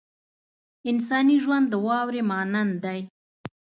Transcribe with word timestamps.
انساني 0.89 1.35
ژوند 1.43 1.65
د 1.69 1.73
واورې 1.85 2.21
مانند 2.31 2.73
دی. 2.83 2.99